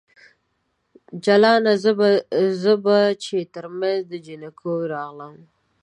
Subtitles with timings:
[1.23, 1.73] جلانه!
[2.61, 5.35] زه به چې ترمنځ د جنکیو راغلم